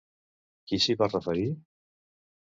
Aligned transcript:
Qui 0.71 0.79
s'hi 0.85 0.95
va 1.03 1.11
referir? 1.11 1.45